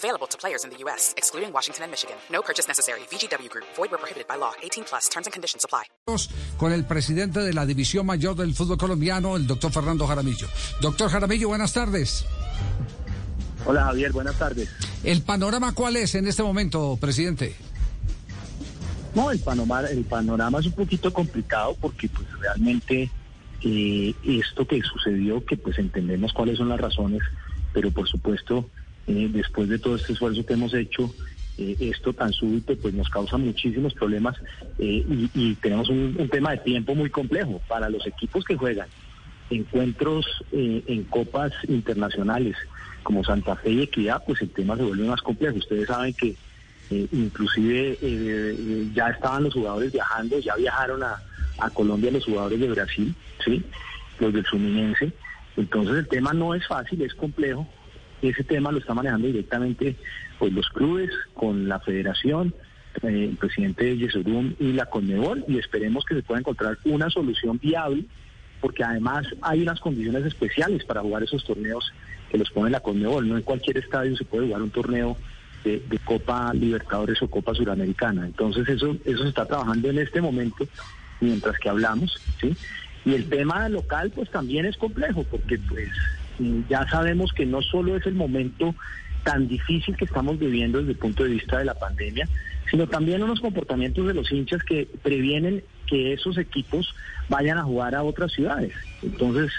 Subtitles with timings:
[0.00, 2.16] Available to players in the U.S., excluding Washington and Michigan.
[2.32, 3.00] No purchase necessary.
[3.10, 3.66] VGW Group.
[3.76, 4.52] Void where prohibited by law.
[4.62, 5.10] 18 plus.
[5.10, 5.84] Terms and conditions apply.
[6.56, 10.48] Con el presidente de la División Mayor del Fútbol Colombiano, el doctor Fernando Jaramillo.
[10.80, 12.24] Doctor Jaramillo, buenas tardes.
[13.66, 14.70] Hola Javier, buenas tardes.
[15.04, 17.54] ¿El panorama cuál es en este momento, presidente?
[19.14, 23.10] No, el panorama, el panorama es un poquito complicado porque pues realmente
[23.62, 27.20] eh, esto que sucedió, que pues entendemos cuáles son las razones,
[27.74, 28.64] pero por supuesto,
[29.06, 31.12] eh, después de todo este esfuerzo que hemos hecho,
[31.58, 34.36] eh, esto tan súbito pues nos causa muchísimos problemas
[34.78, 38.56] eh, y, y, tenemos un, un, tema de tiempo muy complejo para los equipos que
[38.56, 38.88] juegan
[39.50, 42.56] encuentros en copas internacionales
[43.02, 45.56] como Santa Fe y Equidad, pues el tema se vuelve más complejo.
[45.56, 46.36] Ustedes saben que
[47.10, 47.98] inclusive
[48.94, 51.20] ya estaban los jugadores viajando, ya viajaron a,
[51.60, 53.62] a Colombia los jugadores de Brasil, sí,
[54.18, 55.12] los del Fluminense.
[55.56, 57.66] Entonces el tema no es fácil, es complejo.
[58.22, 59.96] Ese tema lo está manejando directamente
[60.38, 62.54] pues los clubes con la federación,
[63.02, 67.08] eh, el presidente de Yesurum y la Conmebol y esperemos que se pueda encontrar una
[67.10, 68.04] solución viable
[68.60, 71.92] porque además hay unas condiciones especiales para jugar esos torneos
[72.30, 73.28] que los pone la Conmebol.
[73.28, 75.16] No en cualquier estadio se puede jugar un torneo
[75.64, 78.26] de, de Copa Libertadores o Copa Suramericana.
[78.26, 80.66] Entonces eso, eso se está trabajando en este momento
[81.20, 82.54] mientras que hablamos, ¿sí?
[83.04, 85.88] Y el tema local pues también es complejo porque pues
[86.68, 88.74] ya sabemos que no solo es el momento
[89.24, 92.28] tan difícil que estamos viviendo desde el punto de vista de la pandemia,
[92.70, 96.94] sino también unos comportamientos de los hinchas que previenen que esos equipos
[97.28, 98.72] vayan a jugar a otras ciudades.
[99.02, 99.52] Entonces,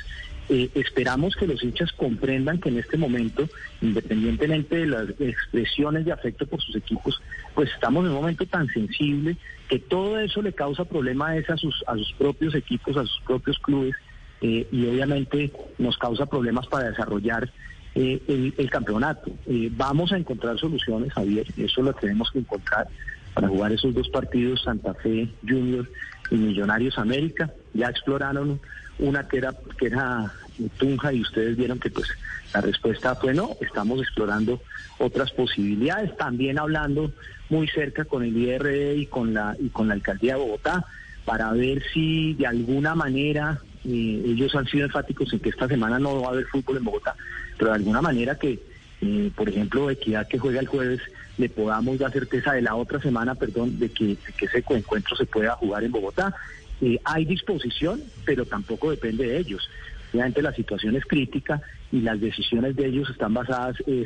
[0.50, 3.48] eh, esperamos que los hinchas comprendan que en este momento,
[3.82, 7.22] independientemente de las expresiones de afecto por sus equipos,
[7.54, 9.38] pues estamos en un momento tan sensible
[9.70, 13.58] que todo eso le causa problemas a sus, a sus propios equipos, a sus propios
[13.60, 13.96] clubes,
[14.42, 17.52] eh, y obviamente nos causa problemas para desarrollar
[17.94, 19.32] eh, el, campeonato.
[19.48, 22.88] Eh, vamos a encontrar soluciones, Javier, eso lo tenemos que encontrar
[23.34, 25.88] para jugar esos dos partidos, Santa Fe Junior
[26.32, 27.52] y Millonarios América.
[27.74, 28.60] Ya exploraron
[28.98, 30.32] una que era, que era
[30.78, 32.08] Tunja y ustedes vieron que pues
[32.54, 34.62] la respuesta fue no, estamos explorando
[34.98, 37.12] otras posibilidades, también hablando
[37.50, 40.86] muy cerca con el IRE y con la y con la alcaldía de Bogotá
[41.26, 46.00] para ver si de alguna manera eh, ellos han sido enfáticos en que esta semana
[46.00, 47.16] no va a haber fútbol en Bogotá,
[47.58, 48.60] pero de alguna manera que,
[49.02, 51.02] eh, por ejemplo, Equidad que juega el jueves,
[51.38, 55.56] le podamos dar certeza de la otra semana, perdón, de que, ese encuentro se pueda
[55.56, 56.34] jugar en Bogotá.
[56.82, 59.68] Eh, hay disposición, pero tampoco depende de ellos.
[60.14, 64.06] Obviamente la situación es crítica y las decisiones de ellos están basadas, eh,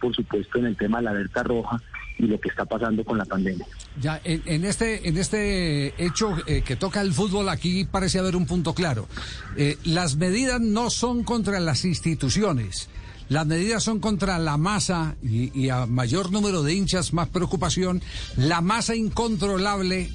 [0.00, 1.80] por supuesto, en el tema de la alerta roja
[2.18, 3.66] y lo que está pasando con la pandemia.
[4.00, 8.46] Ya, en, este, en este hecho eh, que toca el fútbol, aquí parece haber un
[8.46, 9.08] punto claro.
[9.56, 12.88] Eh, las medidas no son contra las instituciones.
[13.28, 18.02] Las medidas son contra la masa y, a mayor número de hinchas, más preocupación.
[18.36, 20.10] La masa incontrolable,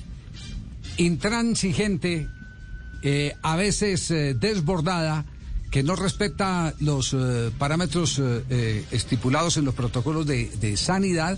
[0.97, 2.27] intransigente,
[3.01, 5.25] eh, a veces desbordada,
[5.71, 7.15] que no respeta los
[7.59, 8.19] parámetros
[8.91, 11.37] estipulados en los protocolos de sanidad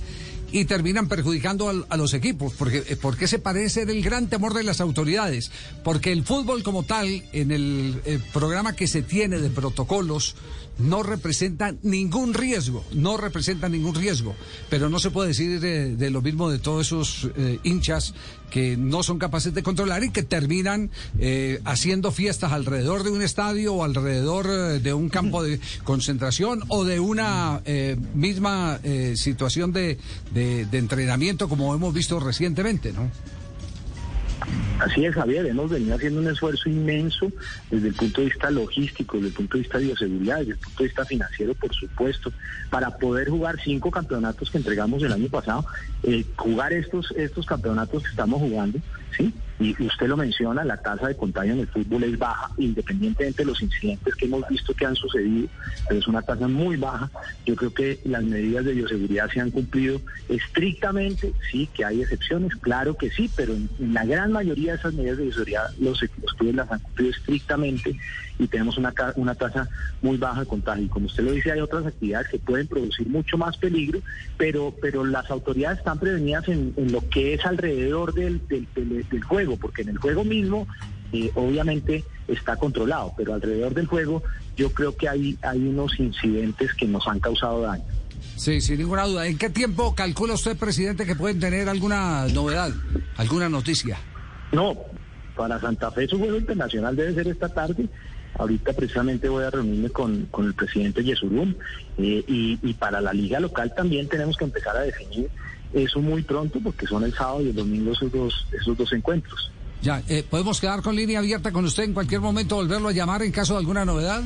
[0.52, 4.82] y terminan perjudicando a, los equipos, porque, porque ese parece el gran temor de las
[4.82, 5.52] autoridades,
[5.84, 10.36] porque el fútbol como tal, en el, el, programa que se tiene de protocolos,
[10.78, 14.36] no representa ningún riesgo, no representa ningún riesgo,
[14.70, 18.14] pero no se puede decir de, lo mismo de todos esos eh, hinchas
[18.52, 23.24] que no son capaces de controlar y que terminan eh, haciendo fiestas alrededor de un
[23.24, 28.80] estadio o alrededor eh, de un campo de concentración o de una eh, misma
[29.16, 29.98] situación de,
[30.42, 33.10] de, entrenamiento como hemos visto recientemente, ¿no?
[34.80, 37.32] Así es, Javier, hemos venido haciendo un esfuerzo inmenso
[37.70, 40.58] desde el punto de vista logístico, desde el punto de vista de bioseguridad, desde el
[40.58, 42.34] punto de vista financiero, por supuesto,
[42.72, 45.64] para poder jugar cinco campeonatos que entregamos el año pasado,
[46.02, 48.80] eh, jugar estos, estos campeonatos que estamos jugando,
[49.16, 49.32] ¿sí?
[49.62, 53.46] Y usted lo menciona, la tasa de contagio en el fútbol es baja, independientemente de
[53.46, 55.48] los incidentes que hemos visto que han sucedido,
[55.88, 57.12] pero es una tasa muy baja.
[57.46, 62.56] Yo creo que las medidas de bioseguridad se han cumplido estrictamente, sí, que hay excepciones,
[62.56, 66.34] claro que sí, pero en, la gran mayoría de esas medidas de bioseguridad los, los
[66.34, 67.96] clubes las han cumplido estrictamente
[68.40, 69.70] y tenemos una, una tasa
[70.02, 70.86] muy baja de contagio.
[70.86, 74.02] Y como usted lo dice, hay otras actividades que pueden producir mucho más peligro,
[74.38, 79.82] pero, pero las autoridades están prevenidas en, lo que es alrededor del, del juego porque
[79.82, 80.68] en el juego mismo
[81.14, 84.24] eh, obviamente está controlado, pero alrededor del juego
[84.56, 87.84] yo creo que hay, hay unos incidentes que nos han causado daño.
[88.36, 89.28] Sí, sin ninguna duda.
[89.28, 92.72] ¿En qué tiempo calcula usted, presidente, que pueden tener alguna novedad,
[93.18, 93.98] alguna noticia?
[94.52, 94.76] No,
[95.36, 97.88] para Santa Fe su juego internacional debe ser esta tarde.
[98.38, 101.54] Ahorita precisamente voy a reunirme con, con el presidente Yesurum
[101.98, 105.30] eh, y, y para la liga local también tenemos que empezar a definir
[105.74, 109.52] eso muy pronto porque son el sábado y el domingo esos dos, esos dos encuentros.
[109.82, 113.24] Ya, eh, ¿podemos quedar con línea abierta con usted en cualquier momento, volverlo a llamar
[113.24, 114.22] en caso de alguna novedad?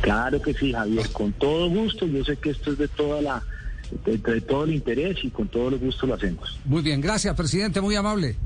[0.00, 2.06] Claro que sí, Javier, con todo gusto.
[2.06, 3.42] Yo sé que esto es de toda la
[4.04, 6.58] de, de todo el interés y con todo el gusto lo hacemos.
[6.64, 8.36] Muy bien, gracias, presidente, muy amable.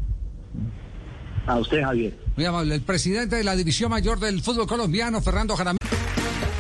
[1.47, 2.13] A usted, Javier.
[2.37, 2.75] Muy amable.
[2.75, 5.79] El presidente de la División Mayor del Fútbol Colombiano, Fernando Jaramillo.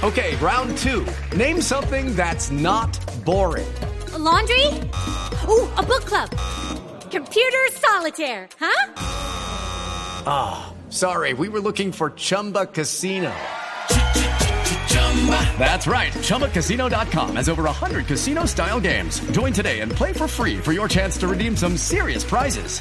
[0.02, 1.06] Okay, round two.
[1.36, 2.90] Name something that's not
[3.24, 3.66] boring.
[4.14, 4.66] A laundry?
[5.48, 6.28] Ooh, a book club.
[7.10, 8.92] Computer solitaire, huh?
[10.26, 13.32] Ah, sorry, we were looking for Chumba Casino.
[15.58, 16.12] That's right.
[16.12, 19.20] ChumbaCasino.com has over 100 casino style games.
[19.30, 22.80] Join today and play for free for your chance to redeem some serious prizes.